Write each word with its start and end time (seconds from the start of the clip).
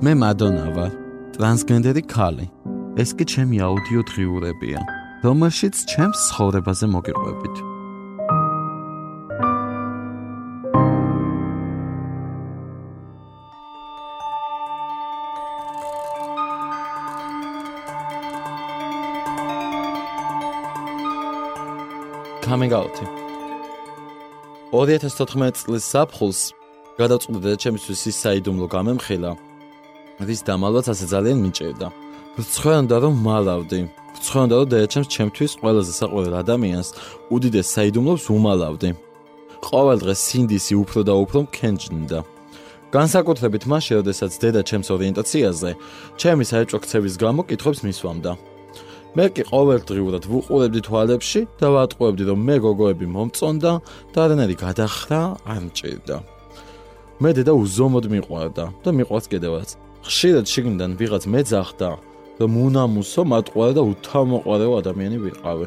მე 0.00 0.14
მადონა 0.16 0.68
ვარ, 0.72 0.92
ტრანსგენდერი 1.36 2.02
ქალი. 2.08 2.46
ეს 2.96 3.10
კი 3.16 3.24
ჩემი 3.32 3.58
აუდიო 3.60 4.00
დღიურებია, 4.08 4.80
რომელშიც 5.24 5.76
ჩემს 5.92 6.20
ცხოვრებაზე 6.32 6.86
მოგიყვებით. 6.94 7.56
coming 22.48 22.72
out. 22.72 22.96
2014 24.72 25.60
წლის 25.60 25.84
საფხულს 25.92 26.40
გადაწყვეტა 26.98 27.52
ჩემთვის 27.62 28.00
ის 28.10 28.16
საიდუმლო 28.24 28.66
გამემხილა, 28.74 29.30
რის 30.20 30.40
დამალვაც 30.44 30.86
ასე 30.92 31.06
ძალიან 31.12 31.38
მიჭირდა. 31.44 31.88
ვცხოვრობდა 32.36 32.96
რომ 33.04 33.14
მალავდი. 33.26 33.80
ვცხოვრობდა 34.16 34.54
რომ 34.60 34.68
დაეჩემს 34.72 35.08
ჩემთვის 35.14 35.52
ყველაზე 35.60 35.92
საყვარელ 36.00 36.34
ადამიანს 36.42 36.88
უდიდეს 37.34 37.66
საიდუმლოს 37.74 38.24
უმალავდი. 38.36 38.90
ყოველ 39.60 39.98
დღეს 40.04 40.20
სინდისი 40.28 40.74
უფრო 40.82 41.00
და 41.08 41.14
უფრო 41.24 41.38
მქენჯნდა. 41.46 42.18
განსაკუთრებით 42.90 43.64
მაშინ, 43.70 43.94
როდესაც 44.00 44.32
დედა 44.42 44.60
ჩემს 44.68 44.88
ორიენტაციაზე, 44.96 45.70
ჩემი 46.20 46.44
საერთო 46.50 46.76
ქცევის 46.82 47.14
გამო 47.22 47.40
კითხვებს 47.48 47.80
მისვამდა. 47.86 48.32
მე 49.10 49.26
კი 49.34 49.42
ყოველდღიურად 49.50 50.24
ვუყურებდი 50.30 50.80
თვალებში 50.86 51.40
და 51.58 51.68
ვატყუებდი 51.74 52.24
რომ 52.30 52.40
მე 52.46 52.56
გოგოები 52.62 53.06
მომწონდა 53.10 53.72
და 54.14 54.20
რანერი 54.30 54.54
გადახრა 54.54 55.20
არ 55.50 55.60
მჭირდა. 55.66 56.16
მე 57.20 57.30
დედა 57.36 57.52
უზომოდ 57.62 58.04
მიყვარდა 58.14 58.64
და 58.84 58.90
მიყვარს 58.94 59.26
კიდევაც. 59.32 59.68
ხშირად 60.06 60.46
შიგნიდან 60.48 60.90
ვიღაც 61.00 61.24
მეძახდა, 61.28 61.88
რომ 62.40 62.52
უნამუსო 62.66 63.22
მატყუარა 63.28 63.72
და 63.76 63.82
უთამოყარეო 63.84 64.72
ადამიანი 64.80 65.18
ვიყავე. 65.24 65.66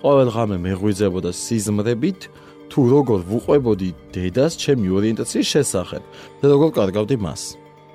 ყოველ 0.00 0.28
ღამე 0.34 0.56
მეღვიძებოდა 0.64 1.30
სიზმრებით, 1.32 2.20
თუ 2.70 2.80
როგორ 2.94 3.20
ვუყვებოდი 3.30 3.88
დედას 4.14 4.52
ჩემი 4.62 4.86
ორიენტაციის 4.96 5.48
შესახებ 5.54 6.02
და 6.40 6.46
როგორ 6.52 6.70
კარგავდი 6.78 7.16
მას. 7.24 7.42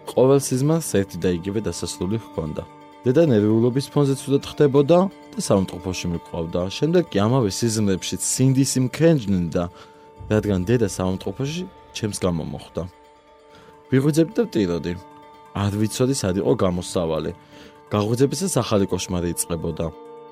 ყოველ 0.10 0.40
სიზმარს 0.48 0.90
ერთი 1.00 1.18
და 1.24 1.30
იგივე 1.38 1.60
დასასრული 1.66 2.18
ჰქონდა. 2.26 2.64
დედა 3.06 3.24
ნერვიულობის 3.30 3.88
ფონზე 3.94 4.16
ცუდად 4.18 4.44
ხდებოდა 4.50 5.00
და 5.34 5.40
სამწუხაროში 5.48 6.08
მიყვავდა. 6.14 6.62
შემდეგ 6.78 7.04
კი 7.14 7.18
ამავე 7.26 7.50
სიზმრებში 7.54 8.16
სინდისი 8.18 8.80
მქენჯნდა, 8.90 9.64
რადგან 10.34 10.60
დედა 10.66 10.88
სამწუხაროში 10.90 11.64
ჩემს 11.94 12.18
გამო 12.26 12.44
მოხდა. 12.54 12.84
ვიღვიძებდი 13.94 14.34
და 14.34 14.44
ვტიროდი. 14.50 14.94
არ 15.56 15.74
ვიცოდი 15.80 16.16
სად 16.20 16.36
იყო 16.44 16.54
გამოსავალი. 16.64 17.32
გაღვიძებისას 17.94 18.54
ახალი 18.60 18.86
кошმარი 18.92 19.28
იწყებოდა. 19.34 19.86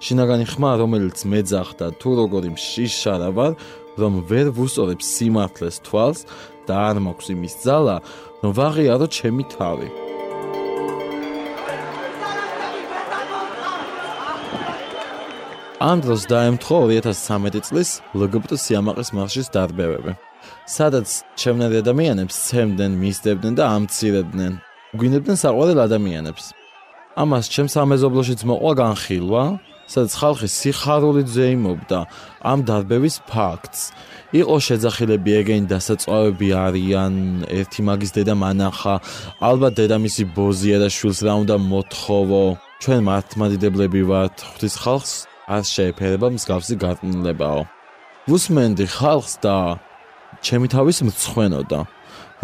შინაგანი 0.04 0.46
ხმა, 0.52 0.72
რომელიც 0.84 1.18
მეძახდა 1.32 1.86
თუ 2.02 2.10
როგორი 2.20 2.50
მშიშარა 2.56 3.30
ვარ, 3.38 3.54
რომ 4.02 4.14
ვერ 4.30 4.48
ვუსწორებ 4.58 5.00
სიმართლეს 5.00 5.78
თვალს 5.86 6.20
და 6.68 6.74
არ 6.90 6.98
მაქვს 7.06 7.28
იმის 7.34 7.54
ძალა, 7.64 7.98
რომ 8.44 8.52
ვაღიარო 8.58 9.08
ჩემი 9.08 9.44
თავი. 9.54 9.90
ამ 15.84 16.00
დროს 16.00 16.22
დაემთხვა 16.32 16.78
2013 16.88 17.68
წლის 17.68 17.90
ლგბტ 18.16 18.56
სიამაყის 18.56 19.10
მარშის 19.16 19.48
დარბევები, 19.52 20.16
სადაც 20.64 21.08
ჩემნად 21.36 21.74
ადამიანებს 21.84 22.36
სცემდნენ, 22.40 22.92
მისდებდნენ 23.04 23.54
და 23.60 23.64
ამცირებდნენ. 23.76 24.54
გვინებდნენ 24.94 25.38
საყვარელ 25.42 25.80
ადამიანებს. 25.90 26.46
ამას 27.18 27.46
ჩემს 27.54 27.74
ამეზობლოშიც 27.82 28.42
მოყვა 28.50 28.74
განხილვა, 28.82 29.44
სადაც 29.90 30.14
ხალხი 30.22 30.48
სიხარულით 30.50 31.30
ზეიმობდა 31.34 32.00
ამ 32.52 32.60
დარბევის 32.68 33.16
ფაქტს. 33.30 33.82
იყო 34.34 34.56
შეძახილები 34.68 35.32
ეგენი 35.42 35.66
დასაწვავები 35.74 36.48
არიან, 36.66 37.14
ერთი 37.60 37.82
მაგის 37.86 38.12
დედა 38.18 38.34
მანახა, 38.34 38.96
ალბათ 39.50 39.74
დედამისი 39.78 40.24
ბოზია 40.34 40.78
და 40.82 40.90
შვილს 40.90 41.20
რა 41.26 41.34
უნდა 41.42 41.56
მოთხოვო. 41.58 42.44
ჩვენ 42.82 43.00
მართლმადიდებლები 43.10 44.02
ვართ, 44.10 44.36
ღვთის 44.50 44.76
ხალხს 44.84 45.14
არ 45.56 45.64
შეეფერება 45.74 46.28
მსგავსი 46.34 46.76
გარყვნილებაო. 46.84 47.62
ვუსმენდი 48.30 48.86
ხალხს 48.98 49.34
და 49.46 49.56
ჩემი 50.42 50.68
თავის 50.74 50.98
მწხვენოდა, 51.08 51.80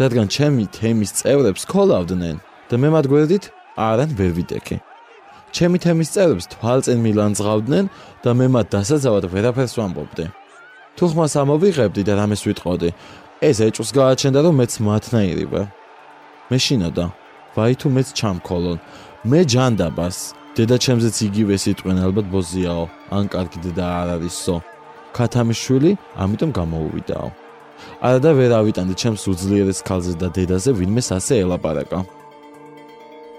რადგან 0.00 0.26
ჩემი 0.36 0.64
თემის 0.76 1.10
წევრებს 1.20 1.62
ქოლავდნენ 1.70 2.36
და 2.70 2.74
მე 2.80 2.88
მათ 2.94 3.06
გვერდით 3.12 3.44
არან 3.76 4.10
ვერ 4.18 4.32
ვიტეკე. 4.38 4.76
ჩემი 5.56 5.78
თემის 5.84 6.08
წევრებს 6.14 6.46
თვალწინ 6.54 6.98
მილანძღავდნენ 7.06 7.84
და 8.22 8.30
მე 8.38 8.46
მათ 8.54 8.66
დასაძავად 8.74 9.24
ვერაფერს 9.34 9.74
ვამბობდი. 9.78 10.24
თუ 10.96 11.04
ხმას 11.10 11.32
ამოვიღებდი 11.42 12.02
და 12.06 12.12
რამეს 12.20 12.42
ვიტყოდი, 12.46 12.90
ეს 13.48 13.56
ეჭვს 13.66 13.90
გააჩენდა 13.98 14.40
რომ 14.44 14.54
მეც 14.60 14.72
მათნაირი 14.84 15.46
ვარ. 15.52 15.66
მე 16.50 16.58
შინოდა, 16.64 17.06
ვაი 17.56 17.74
თუ 17.80 17.86
მეც 17.96 18.08
ჩამქოლონ, 18.18 18.78
მე 19.30 19.40
ჯანდაბას 19.52 20.18
დედა 20.56 20.76
ჩემზეც 20.84 21.16
იგივე 21.28 21.54
სიტყვენ 21.62 21.98
ალბათ 22.04 22.26
ბოზიაო, 22.34 22.84
ან 23.16 23.24
კარგი 23.32 23.58
დედა 23.64 23.86
არ 24.00 24.08
არისო. 24.16 24.56
ქათამიშვილი, 25.16 25.90
ამიტომ 26.22 26.50
გამოუვიდაო. 26.58 27.28
არა 28.00 28.18
და 28.24 28.30
ვერ 28.38 28.52
ავიტანდი 28.60 28.94
ჩემს 28.96 29.22
უძლიერეს 29.30 29.80
ქალზე 29.86 30.14
და 30.20 30.28
დედაზე, 30.34 30.70
ვინმე 30.78 31.02
ასე 31.16 31.34
ელაპარაკა. 31.44 31.98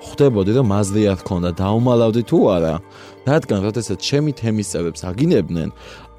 ხვდებოდი 0.02 0.52
რომ 0.57 0.66
მაზრი 0.74 1.03
არ 1.13 1.19
ქონდა, 1.28 1.50
დაუმალავდი 1.62 2.22
თუ 2.25 2.38
არა, 2.56 2.75
რადგან 3.29 3.59
როდესაც 3.68 3.97
ჩემი 4.02 4.31
თემის 4.34 4.68
წევრებს 4.74 5.02
აგინებდნენ, 5.06 5.69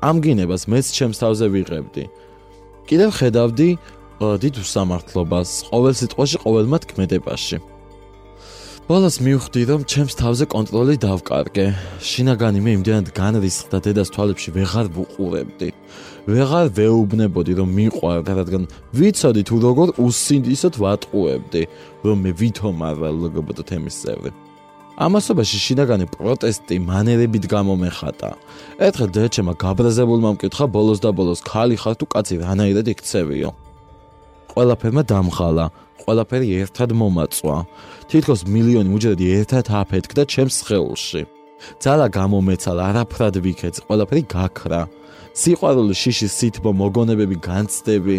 ამ 0.06 0.16
გინებას 0.22 0.62
მეც 0.70 0.86
ჩემს 0.96 1.18
თავზე 1.22 1.46
ვიღებდი. 1.54 2.04
კიდევ 2.86 3.10
ხედავდი 3.18 3.68
დიდ 4.42 4.54
უსამართლობას 4.62 5.50
ყოველ 5.70 5.94
სიტყვაში, 5.98 6.36
ყოველ 6.46 6.66
მათ 6.70 6.82
ქმედებაში. 6.94 7.71
ბოლოს 8.82 9.20
მივხვდი 9.22 9.62
რომ 9.70 9.82
ჩემს 9.86 10.14
თავზე 10.18 10.44
კონტროლი 10.50 10.96
დავკარგე. 10.98 11.66
შინაგანი 12.02 12.60
მე 12.66 12.70
იმდენად 12.82 13.08
განრისხდა 13.14 13.78
დედას 13.78 14.10
თვალებში 14.10 14.50
ვეღარ 14.58 14.86
ვუყურებდი. 14.90 15.68
ვეღარ 16.26 16.66
ვეუბნებოდი 16.74 17.52
რომ 17.62 17.68
მიყვარდა, 17.78 18.32
რადგან 18.42 18.62
ვიცოდი 18.98 19.42
თუ 19.46 19.56
როგორ 19.66 19.88
უსინდისოდ 20.02 20.74
ვატყუებდი, 20.82 21.62
რომ 22.02 22.16
მე 22.26 22.30
ვითომ 22.42 22.76
არ 22.82 22.96
ვარ 23.02 23.14
ლგბტ 23.22 23.58
თემის 23.70 23.96
წევრი. 24.02 24.30
ამასობაში 24.98 25.58
შინაგანი 25.62 26.06
პროტესტი 26.18 26.76
მანერებით 26.82 27.44
გამომეხატა. 27.54 28.30
ერთხელ 28.82 29.08
დედაჩემა 29.14 29.52
გაბრაზებულმა 29.62 30.30
მკითხა 30.34 30.66
ბოლოს 30.74 30.98
და 30.98 31.10
ბოლოს 31.14 31.40
ხალი 31.46 31.76
ხარ 31.78 31.94
თუ 32.02 32.06
კაცი 32.10 32.34
რანაირად 32.42 32.86
იქცევიო. 32.90 33.50
ყველაფერმა 34.52 35.02
დამხალა, 35.06 35.64
ყველაფერი 36.02 36.48
ერთად 36.62 36.90
მომაწვა. 36.98 37.56
თითქოს 38.10 38.42
მილიონი 38.54 38.90
უჯრედი 38.96 39.26
ერთად 39.38 39.64
აფეთქდა 39.80 40.22
ჩემს 40.32 40.54
სხეულში. 40.62 41.22
ძალა 41.82 42.06
გამომეცალა, 42.18 42.82
არაფრად 42.90 43.34
ვიქეც, 43.44 43.76
ყველაფერი 43.86 44.22
გაქრა. 44.34 44.82
სიყვარული, 45.32 45.94
შიში, 46.02 46.28
სითბო, 46.28 46.70
მოგონებები, 46.82 47.36
განცდები, 47.38 48.18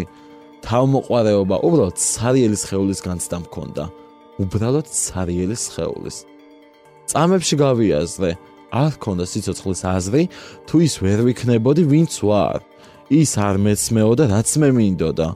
თავმოყარეობა, 0.64 1.56
უბრალოდ 1.66 1.96
ცარიელის 2.00 2.62
ხეულის 2.68 3.00
განცდა 3.04 3.36
მქონდა. 3.44 3.84
უბრალოდ 4.42 4.86
ცარიელის 4.88 5.64
ხეულის. 5.74 6.16
წამებში 7.10 7.54
გავიაზრე, 7.60 8.30
არ 8.72 8.92
ქონდა 9.02 9.24
სიცოცხლის 9.28 9.80
აზრი, 9.96 10.22
თუ 10.66 10.76
ის 10.86 10.94
ვერ 11.04 11.20
ვიქნებოდი, 11.28 11.82
ვინც 11.92 12.14
ვარ. 12.24 12.60
ის 13.12 13.30
არ 13.36 13.56
მეცმეოდა, 13.60 14.24
რაც 14.32 14.48
მე 14.60 14.68
მინდოდა. 14.72 15.28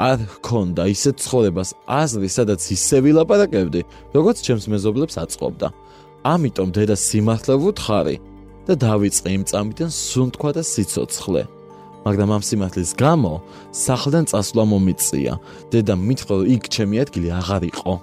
არ 0.00 0.20
ქონდა 0.40 0.86
ისეთ 0.88 1.16
ცხოვრებას 1.20 1.70
აზრი, 1.84 2.28
სადაც 2.32 2.60
ისე 2.72 2.98
ვილაპარაკებდი, 3.04 3.80
როგორც 4.16 4.38
ჩემს 4.46 4.66
მეზობლებს 4.72 5.16
აწყობდა. 5.20 5.68
ამიტომ 6.24 6.68
დედა 6.76 6.96
სიმართლე 6.96 7.54
ვუთხარი 7.60 8.16
და 8.66 8.74
დავიწყე 8.80 9.28
იმ 9.36 9.42
წამიდან 9.50 9.90
სუნთქვა 9.92 10.50
და 10.56 10.62
სიцоცხლე. 10.64 11.42
მაგრამ 12.04 12.30
ამ 12.32 12.42
სიმართლის 12.48 12.92
გამო 12.96 13.32
სახლიდან 13.76 14.24
წასვლა 14.32 14.62
მომიწია. 14.72 15.34
დედა 15.68 15.94
მითხრა, 16.00 16.34
რომ 16.40 16.46
იქ 16.56 16.64
ჩემი 16.72 16.96
ადგილი 17.04 17.28
აღარ 17.40 17.62
იყო. 17.72 17.94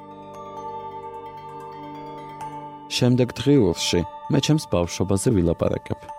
შემდეგ 2.88 3.28
დღიურში 3.36 4.02
მე 4.32 4.40
ჩემს 4.46 4.66
ბავშვობაზე 4.72 5.30
ვილაპარაკებ. 5.36 6.17